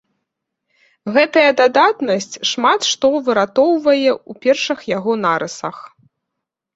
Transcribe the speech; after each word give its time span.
Гэтая 1.17 1.49
дадатнасць 1.59 2.35
шмат 2.51 2.87
што 2.91 3.11
выратоўвае 3.27 4.07
ў 4.13 4.31
першых 4.47 4.79
яго 4.97 5.13
нарысах. 5.27 5.77